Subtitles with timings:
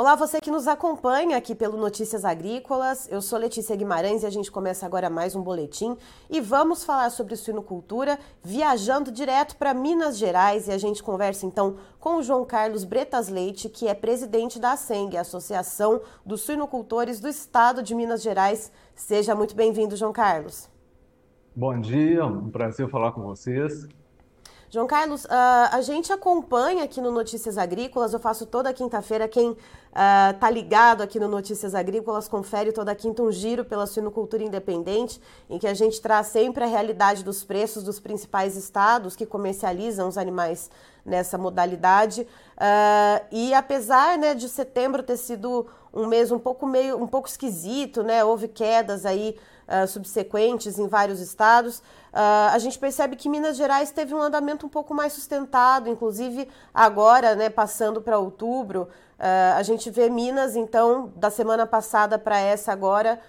[0.00, 3.06] Olá, você que nos acompanha aqui pelo Notícias Agrícolas.
[3.12, 5.94] Eu sou Letícia Guimarães e a gente começa agora mais um boletim
[6.30, 11.76] e vamos falar sobre suinocultura viajando direto para Minas Gerais e a gente conversa então
[11.98, 17.28] com o João Carlos Bretas Leite, que é presidente da ASENG, Associação dos Suinocultores do
[17.28, 18.72] Estado de Minas Gerais.
[18.94, 20.66] Seja muito bem-vindo, João Carlos.
[21.54, 23.86] Bom dia, um prazer falar com vocês.
[24.72, 25.28] João Carlos, uh,
[25.72, 29.56] a gente acompanha aqui no Notícias Agrícolas, eu faço toda quinta-feira, quem
[29.88, 35.20] está uh, ligado aqui no Notícias Agrícolas confere toda quinta um giro pela suinocultura independente,
[35.48, 40.06] em que a gente traz sempre a realidade dos preços dos principais estados que comercializam
[40.06, 40.70] os animais
[41.04, 42.22] nessa modalidade.
[42.52, 47.26] Uh, e apesar né, de setembro ter sido um mês um pouco meio um pouco
[47.28, 48.24] esquisito, né?
[48.24, 49.36] Houve quedas aí
[49.70, 51.78] uh, subsequentes em vários estados.
[51.78, 56.48] Uh, a gente percebe que Minas Gerais teve um andamento um pouco mais sustentado, inclusive
[56.74, 62.38] agora, né, passando para outubro, uh, a gente vê Minas, então, da semana passada para
[62.38, 63.20] essa agora,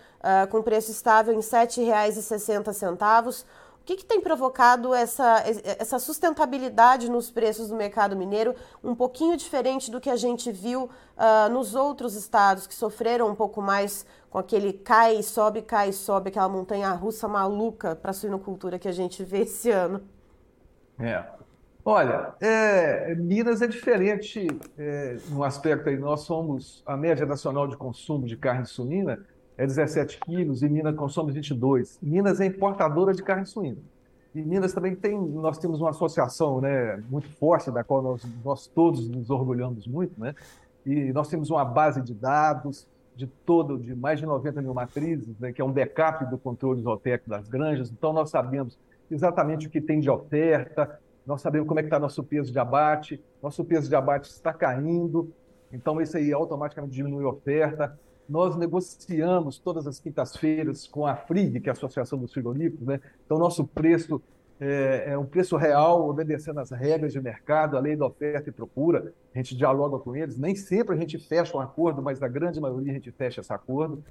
[0.51, 3.43] com preço estável em R$ 7,60 o
[3.95, 5.43] que, que, tem provocado essa,
[5.79, 10.83] essa sustentabilidade nos preços do mercado mineiro, um pouquinho diferente do que a gente viu
[10.85, 15.89] uh, nos outros estados que sofreram um pouco mais com aquele cai e sobe, cai
[15.89, 20.01] e sobe, aquela montanha russa maluca para a suinocultura que a gente vê esse ano?
[20.99, 21.23] É.
[21.83, 24.47] Olha, é, Minas é diferente
[24.77, 29.19] é, no aspecto aí, nós somos a média nacional de consumo de carne suína
[29.57, 31.99] é 17 quilos e Minas consome 22.
[32.01, 33.77] Minas é importadora de carne suína.
[34.33, 38.67] E Minas também tem, nós temos uma associação né, muito forte, da qual nós, nós
[38.67, 40.33] todos nos orgulhamos muito, né?
[40.85, 45.37] E nós temos uma base de dados de todo, de mais de 90 mil matrizes,
[45.37, 47.91] né, que é um backup do controle zootécnico das granjas.
[47.91, 48.79] Então, nós sabemos
[49.11, 52.57] exatamente o que tem de oferta, nós sabemos como é que está nosso peso de
[52.57, 55.31] abate, nosso peso de abate está caindo,
[55.71, 57.99] então isso aí automaticamente diminui a oferta
[58.31, 63.01] nós negociamos todas as quintas-feiras com a FRIG, que é a Associação dos Frigoríficos, né?
[63.25, 64.21] Então, nosso preço
[64.57, 68.53] é, é, um preço real, obedecendo às regras de mercado, a lei da oferta e
[68.53, 69.11] procura.
[69.35, 70.37] A gente dialoga com eles.
[70.37, 73.51] Nem sempre a gente fecha um acordo, mas na grande maioria a gente fecha esse
[73.51, 74.01] acordo.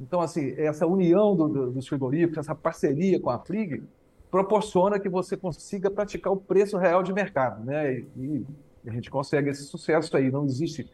[0.00, 3.82] Então, assim, essa união do, do, dos frigoríficos, essa parceria com a FRIG,
[4.30, 7.94] proporciona que você consiga praticar o preço real de mercado, né?
[7.94, 8.46] E,
[8.84, 10.30] e a gente consegue esse sucesso aí.
[10.30, 10.88] Não existe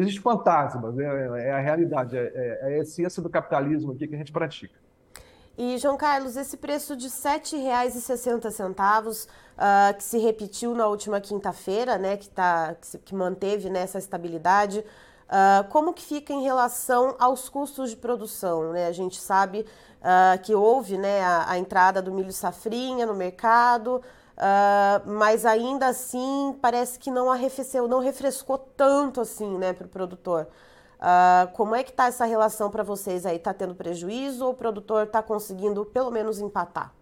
[0.00, 4.14] existe fantasma, é, é a realidade, é, é, é, a essência do capitalismo aqui que
[4.14, 4.74] a gente pratica.
[5.58, 11.96] E, João Carlos, esse preço de R$ 7,60, uh, que se repetiu na última quinta-feira,
[11.96, 17.16] né, que, tá, que, que manteve nessa né, estabilidade, uh, como que fica em relação
[17.18, 18.72] aos custos de produção?
[18.72, 18.86] Né?
[18.86, 24.02] A gente sabe uh, que houve né, a, a entrada do milho safrinha no mercado,
[24.36, 29.88] Uh, mas ainda assim parece que não arrefeceu, não refrescou tanto assim, né, para o
[29.88, 30.46] produtor.
[30.96, 33.36] Uh, como é que está essa relação para vocês aí?
[33.36, 36.94] Está tendo prejuízo ou o produtor está conseguindo pelo menos empatar?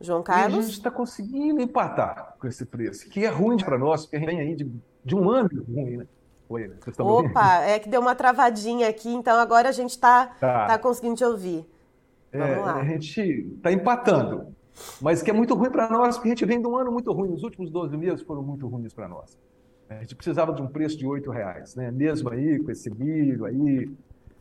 [0.00, 0.56] João Carlos?
[0.56, 4.16] E a gente está conseguindo empatar com esse preço, que é ruim para nós, porque
[4.16, 4.72] a gente vem aí de,
[5.04, 6.06] de um ano ruim, né?
[6.50, 10.26] Oi, vocês estão Opa, é que deu uma travadinha aqui, então agora a gente está
[10.26, 10.66] tá.
[10.66, 11.64] tá conseguindo te ouvir.
[12.32, 12.74] Vamos é, lá.
[12.74, 14.48] A gente está empatando,
[15.00, 17.12] mas que é muito ruim para nós, porque a gente vem de um ano muito
[17.12, 17.32] ruim.
[17.32, 19.38] Os últimos 12 meses foram muito ruins para nós.
[19.88, 21.88] A gente precisava de um preço de R$ reais, né?
[21.92, 23.88] Mesmo aí com esse milho aí,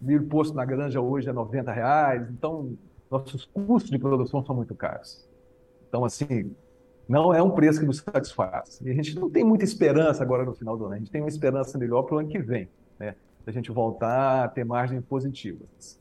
[0.02, 2.76] milho posto na granja hoje é R$ reais, então
[3.12, 5.30] nossos custos de produção são muito caros.
[5.88, 6.56] Então, assim,
[7.10, 8.80] não é um preço que nos satisfaz.
[8.84, 10.94] E a gente não tem muita esperança agora no final do ano.
[10.94, 13.16] A gente tem uma esperança melhor para o ano que vem, né?
[13.44, 16.00] Da gente voltar a ter margens positivas.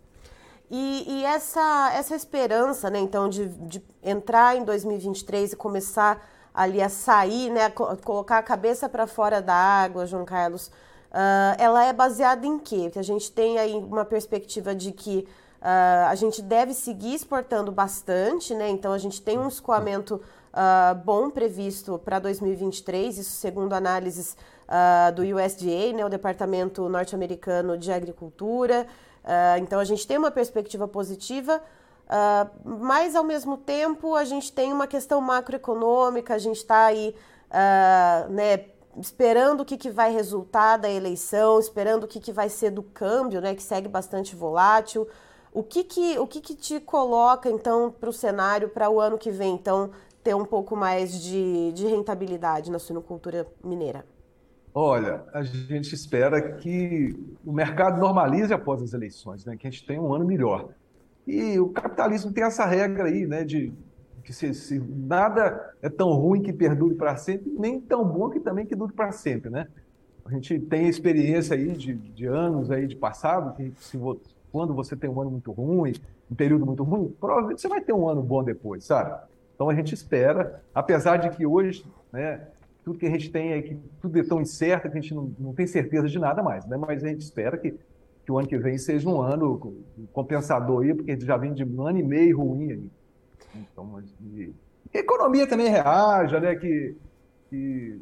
[0.71, 6.83] E, e, essa, essa esperança, né, então, de, de entrar em 2023 e começar ali
[6.83, 11.87] a sair, né, a colocar a cabeça para fora da água, João Carlos, uh, ela
[11.87, 12.83] é baseada em quê?
[12.83, 15.27] Porque a gente tem aí uma perspectiva de que
[15.60, 20.21] uh, a gente deve seguir exportando bastante, né, então a gente tem um escoamento
[20.53, 24.37] uh, bom previsto para 2023, isso segundo análises
[24.69, 28.87] uh, do USDA, né, o Departamento Norte-Americano de Agricultura.
[29.60, 31.61] Então a gente tem uma perspectiva positiva,
[32.65, 37.15] mas ao mesmo tempo a gente tem uma questão macroeconômica, a gente está aí
[38.31, 38.65] né,
[38.97, 42.83] esperando o que, que vai resultar da eleição, esperando o que, que vai ser do
[42.83, 45.07] câmbio, né, que segue bastante volátil.
[45.59, 49.19] O que que, o que, que te coloca, então, para o cenário para o ano
[49.19, 49.55] que vem?
[49.57, 49.91] Então,
[50.22, 54.07] ter um pouco mais de, de rentabilidade na suinocultura mineira?
[54.72, 57.13] Olha, a gente espera que
[57.45, 59.57] o mercado normalize após as eleições, né?
[59.57, 60.69] que a gente tenha um ano melhor.
[61.27, 63.72] E o capitalismo tem essa regra aí, né, de
[64.22, 68.39] que se, se, nada é tão ruim que perdure para sempre, nem tão bom que
[68.39, 69.66] também que dure para sempre, né?
[70.25, 73.99] A gente tem experiência aí de, de anos aí de passado, que se,
[74.50, 75.95] quando você tem um ano muito ruim,
[76.30, 79.18] um período muito ruim, provavelmente você vai ter um ano bom depois, sabe?
[79.54, 82.47] Então a gente espera, apesar de que hoje, né,
[82.84, 85.33] tudo que a gente tem é que tudo é tão incerto que a gente não,
[85.39, 86.77] não tem certeza de nada mais, né?
[86.77, 87.74] Mas a gente espera que,
[88.24, 89.77] que o ano que vem seja um ano
[90.12, 92.91] compensador aí, porque a gente já vem de um ano e meio ruim aí.
[93.54, 96.54] Então, a economia também reaja, né?
[96.54, 96.97] Que,
[97.51, 98.01] que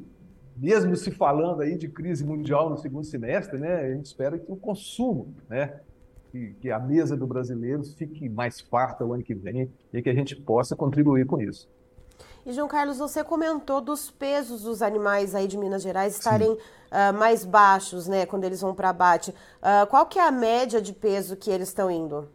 [0.57, 3.75] mesmo se falando aí de crise mundial no segundo semestre, né?
[3.77, 5.81] A gente espera que o consumo, né?
[6.37, 10.11] Que, que a mesa do brasileiro fique mais farta o ano que vem e que
[10.11, 11.67] a gente possa contribuir com isso.
[12.45, 16.59] E, João Carlos, você comentou dos pesos dos animais aí de Minas Gerais estarem uh,
[17.19, 19.31] mais baixos, né, quando eles vão para abate.
[19.31, 22.29] Uh, qual que é a média de peso que eles estão indo?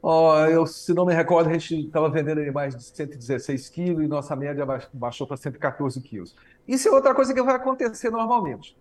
[0.00, 4.08] Oh, eu, se não me recordo, a gente estava vendendo animais de 116 quilos e
[4.08, 6.34] nossa média baixou para 114 quilos.
[6.66, 8.76] Isso é outra coisa que vai acontecer normalmente.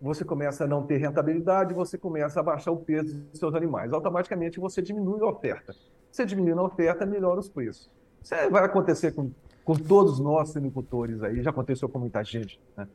[0.00, 3.92] Você começa a não ter rentabilidade, você começa a baixar o peso dos seus animais.
[3.92, 5.74] Automaticamente você diminui a oferta.
[6.10, 7.90] Você diminui a oferta, melhora os preços.
[8.22, 9.30] Isso vai acontecer com,
[9.64, 12.60] com todos nós, sinicultores aí, já aconteceu com muita gente.
[12.76, 12.86] Né?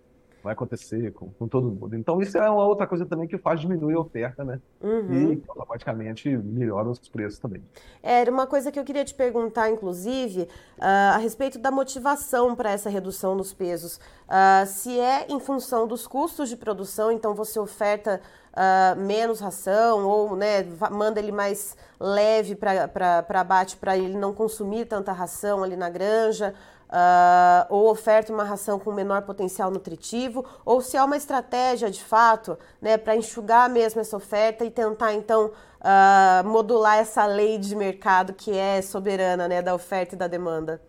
[0.43, 1.95] Vai acontecer com, com, todo mundo.
[1.95, 4.59] Então, isso é uma outra coisa também que faz diminuir a oferta, né?
[4.81, 5.33] Uhum.
[5.33, 7.61] E automaticamente melhora os preços também.
[8.01, 12.55] É, era uma coisa que eu queria te perguntar, inclusive, uh, a respeito da motivação
[12.55, 13.97] para essa redução nos pesos.
[14.27, 18.21] Uh, se é em função dos custos de produção, então você oferta
[18.53, 24.85] uh, menos ração ou né, manda ele mais leve para abate para ele não consumir
[24.85, 26.53] tanta ração ali na granja
[26.91, 32.03] uh, ou oferta uma ração com menor potencial nutritivo, ou se há uma estratégia de
[32.03, 37.75] fato né, para enxugar mesmo essa oferta e tentar então uh, modular essa lei de
[37.75, 40.81] mercado que é soberana né, da oferta e da demanda.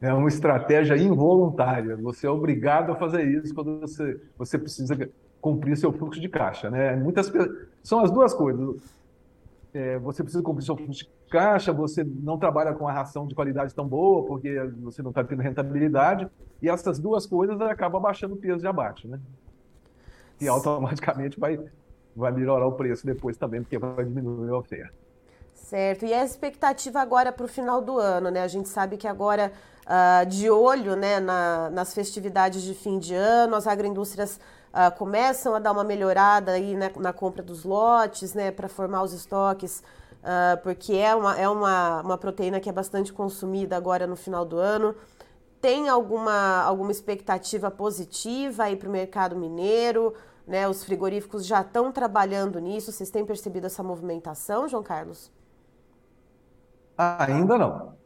[0.00, 1.96] É uma estratégia involuntária.
[1.96, 4.94] Você é obrigado a fazer isso quando você, você precisa
[5.40, 6.70] cumprir seu fluxo de caixa.
[6.70, 6.96] Né?
[6.96, 7.32] Muitas
[7.82, 8.96] são as duas coisas.
[9.72, 13.34] É, você precisa cumprir seu fluxo de caixa, você não trabalha com a ração de
[13.34, 16.26] qualidade tão boa, porque você não está tendo rentabilidade,
[16.60, 19.20] e essas duas coisas acabam baixando o peso de abate, né?
[20.40, 21.60] E automaticamente vai,
[22.16, 24.94] vai melhorar o preço depois também, porque vai diminuir a oferta.
[25.54, 26.06] Certo.
[26.06, 28.42] E a expectativa agora para o final do ano, né?
[28.42, 29.52] A gente sabe que agora,
[29.84, 34.40] uh, de olho né, na, nas festividades de fim de ano, as agroindústrias
[34.72, 38.50] uh, começam a dar uma melhorada aí né, na compra dos lotes, né?
[38.50, 39.82] Para formar os estoques
[40.18, 44.44] uh, porque é, uma, é uma, uma proteína que é bastante consumida agora no final
[44.44, 44.94] do ano.
[45.60, 50.14] Tem alguma, alguma expectativa positiva aí para o mercado mineiro?
[50.46, 50.68] Né?
[50.68, 52.92] Os frigoríficos já estão trabalhando nisso.
[52.92, 55.32] Vocês têm percebido essa movimentação, João Carlos?
[56.96, 57.97] Ainda não.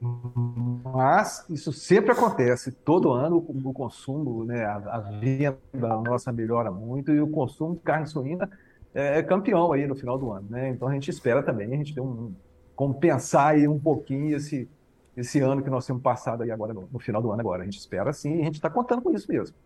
[0.00, 2.70] Mas isso sempre acontece.
[2.70, 8.06] Todo ano o consumo, né, a, venda nossa melhora muito e o consumo de carne
[8.06, 8.48] suína
[8.94, 10.70] é, é, campeão aí no final do ano, né?
[10.70, 12.32] Então a gente espera também a gente ter um
[12.74, 14.68] compensar aí um pouquinho esse
[15.16, 17.62] esse ano que nós temos passado aí agora no final do ano agora.
[17.62, 19.56] A gente espera sim, a gente está contando com isso mesmo.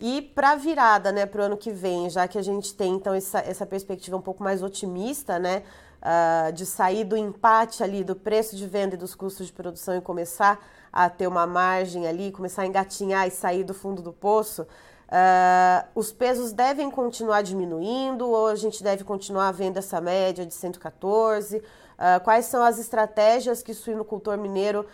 [0.00, 2.94] E para a virada, né, para o ano que vem, já que a gente tem
[2.94, 5.62] então essa, essa perspectiva um pouco mais otimista, né,
[6.02, 9.96] uh, de sair do empate ali do preço de venda e dos custos de produção
[9.96, 10.58] e começar
[10.92, 14.66] a ter uma margem ali, começar a engatinhar e sair do fundo do poço,
[15.06, 20.52] Uh, os pesos devem continuar diminuindo ou a gente deve continuar vendo essa média de
[20.52, 21.58] 114?
[21.58, 21.62] Uh,
[21.96, 24.84] ah, quais são as estratégias que o suinocultor mineiro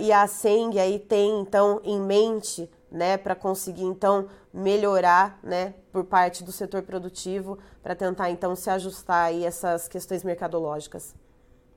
[0.00, 6.04] e a Seng aí tem então em mente, né, para conseguir então melhorar, né, por
[6.04, 11.14] parte do setor produtivo para tentar então se ajustar aí essas questões mercadológicas?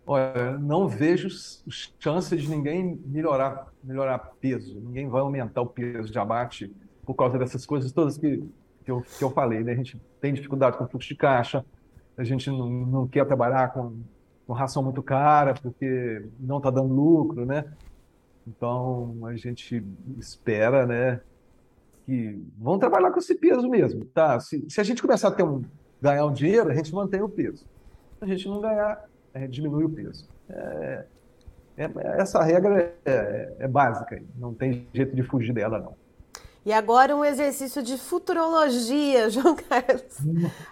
[0.06, 1.28] Olha, não vejo
[2.00, 4.80] chances de ninguém melhorar, melhorar peso.
[4.80, 6.76] Ninguém vai aumentar o peso de abate
[7.06, 8.44] por causa dessas coisas todas que,
[8.84, 9.64] que, eu, que eu falei.
[9.64, 9.74] Né?
[9.74, 11.64] A gente tem dificuldade com fluxo de caixa,
[12.18, 13.98] a gente não, não quer trabalhar com,
[14.48, 17.66] com ração muito cara, porque não está dando lucro, né?
[18.48, 19.84] Então, a gente
[20.18, 21.22] espera, né,
[22.06, 24.40] que vão trabalhar com esse peso mesmo, tá?
[24.40, 25.64] Se, se a gente começar a ter um,
[26.02, 27.66] ganhar um dinheiro, a gente mantém o peso.
[28.18, 30.28] Se a gente não ganhar, a gente diminui o peso.
[30.50, 31.06] É,
[31.78, 35.96] é, essa regra é, é, é básica, não tem jeito de fugir dela, não.
[36.70, 40.04] E agora um exercício de futurologia, João Carlos.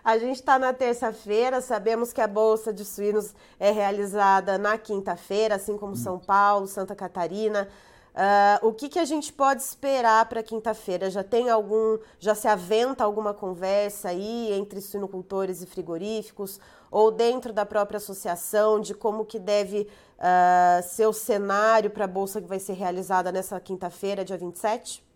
[0.03, 5.55] A gente está na terça-feira, sabemos que a Bolsa de Suínos é realizada na quinta-feira,
[5.55, 7.67] assim como São Paulo, Santa Catarina.
[8.13, 11.09] Uh, o que, que a gente pode esperar para quinta-feira?
[11.09, 16.59] Já tem algum, já se aventa alguma conversa aí entre suinocultores e frigoríficos
[16.91, 19.87] ou dentro da própria associação de como que deve
[20.19, 25.06] uh, ser o cenário para a bolsa que vai ser realizada nessa quinta-feira, dia 27?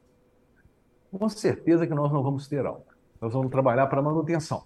[1.12, 2.92] Com certeza que nós não vamos ter alta.
[3.20, 4.64] Nós vamos trabalhar para manutenção.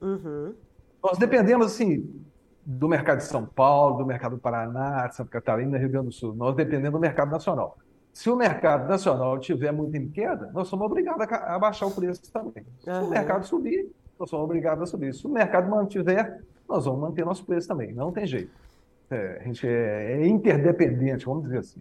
[0.00, 0.54] Uhum.
[1.02, 2.24] Nós dependemos assim
[2.64, 6.12] do mercado de São Paulo, do mercado do Paraná, de Santa Catarina, Rio Grande do
[6.12, 6.34] Sul.
[6.34, 7.76] Nós dependemos do mercado nacional.
[8.12, 12.32] Se o mercado nacional tiver muito em queda, nós somos obrigados a baixar o preço
[12.32, 12.64] também.
[12.80, 13.06] Se uhum.
[13.06, 15.12] o mercado subir, nós somos obrigados a subir.
[15.12, 17.92] Se o mercado mantiver, nós vamos manter nosso preço também.
[17.92, 18.50] Não tem jeito.
[19.10, 21.80] É, a gente é, é, interdependente, vamos dizer assim.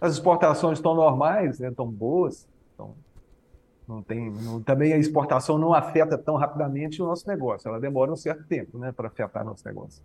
[0.00, 2.94] As exportações estão normais, né, estão boas, então
[3.90, 7.68] não tem, não, também a exportação não afeta tão rapidamente o nosso negócio.
[7.68, 10.02] Ela demora um certo tempo, né, para afetar nosso negócio.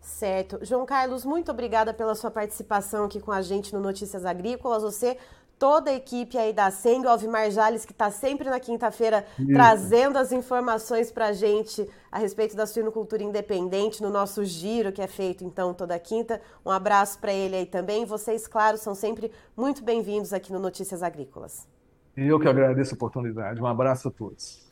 [0.00, 0.58] Certo.
[0.62, 4.82] João Carlos, muito obrigada pela sua participação aqui com a gente no Notícias Agrícolas.
[4.82, 5.16] Você
[5.58, 10.18] toda a equipe aí da Seng, o Alvimar Jales, que está sempre na quinta-feira trazendo
[10.18, 15.06] as informações para a gente a respeito da suinocultura independente no nosso giro que é
[15.06, 16.40] feito então toda quinta.
[16.64, 18.04] Um abraço para ele aí também.
[18.04, 21.66] Vocês, claro, são sempre muito bem-vindos aqui no Notícias Agrícolas.
[22.16, 23.60] E eu que agradeço a oportunidade.
[23.60, 24.66] Um abraço a todos.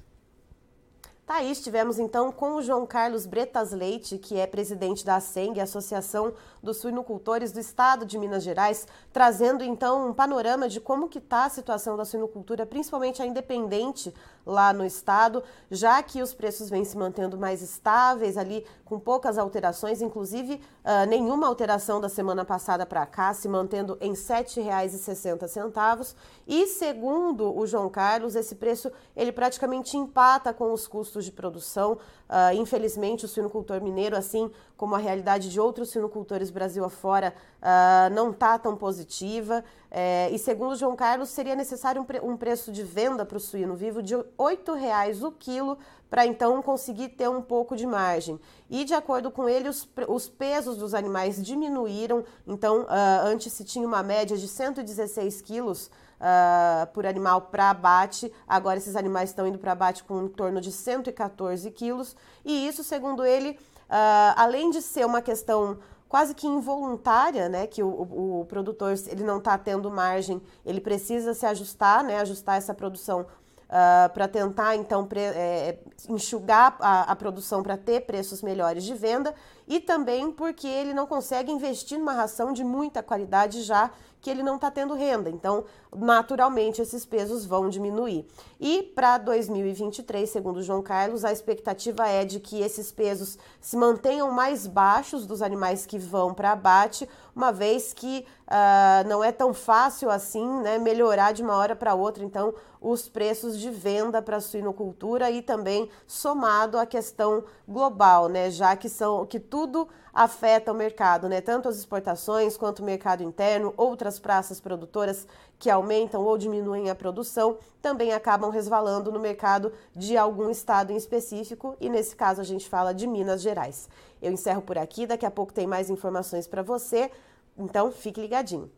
[1.27, 5.59] Tá aí, estivemos então com o João Carlos Bretas Leite, que é presidente da ASENG,
[5.59, 11.17] Associação dos Suinocultores do Estado de Minas Gerais, trazendo então um panorama de como que
[11.17, 14.13] está a situação da suinocultura, principalmente a independente
[14.47, 19.39] lá no estado, já que os preços vêm se mantendo mais estáveis ali, com poucas
[19.39, 26.15] alterações, inclusive uh, nenhuma alteração da semana passada para cá, se mantendo em R$ 7,60.
[26.47, 31.99] E segundo o João Carlos, esse preço ele praticamente empata com os custos de produção.
[32.29, 38.13] Uh, infelizmente, o suinocultor mineiro, assim como a realidade de outros suinocultores Brasil afora, uh,
[38.15, 39.65] não está tão positiva.
[39.97, 43.41] É, e segundo João Carlos, seria necessário um, pre um preço de venda para o
[43.41, 45.79] suíno vivo de R$ 8,00 o quilo
[46.11, 48.41] para então conseguir ter um pouco de margem.
[48.69, 52.25] E de acordo com ele, os, os pesos dos animais diminuíram.
[52.45, 52.87] Então, uh,
[53.25, 58.33] antes se tinha uma média de 116 quilos uh, por animal para abate.
[58.49, 62.17] Agora esses animais estão indo para abate com em torno de 114 quilos.
[62.45, 67.83] E isso, segundo ele, uh, além de ser uma questão quase que involuntária, né, que
[67.83, 72.57] o, o, o produtor ele não está tendo margem, ele precisa se ajustar, né, ajustar
[72.57, 73.27] essa produção
[73.65, 78.95] Uh, para tentar então pre, é, enxugar a, a produção para ter preços melhores de
[78.95, 79.35] venda
[79.67, 83.91] e também porque ele não consegue investir numa ração de muita qualidade já
[84.25, 85.29] que ele não está tendo renda.
[85.29, 88.27] Então, naturalmente, esses pesos vão diminuir.
[88.59, 94.31] E para 2023, segundo João Carlos, a expectativa é de que esses pesos se mantenham
[94.31, 97.07] mais baixos dos animais que vão para abate,
[97.37, 101.95] uma vez que uh, não é tão fácil assim né, melhorar de uma hora para
[101.95, 102.25] outra.
[102.25, 108.51] Então, os preços de venda para a suinocultura e também somado à questão global, né,
[108.51, 111.41] já que são que tudo afeta o mercado, né?
[111.41, 115.29] Tanto as exportações quanto o mercado interno, outras praças produtoras
[115.61, 120.97] que aumentam ou diminuem a produção também acabam resvalando no mercado de algum estado em
[120.97, 123.89] específico, e nesse caso a gente fala de Minas Gerais.
[124.21, 127.09] Eu encerro por aqui, daqui a pouco tem mais informações para você,
[127.57, 128.69] então fique ligadinho.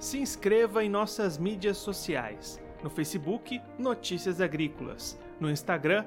[0.00, 2.58] Se inscreva em nossas mídias sociais.
[2.82, 5.18] No Facebook, Notícias Agrícolas.
[5.38, 6.06] No Instagram,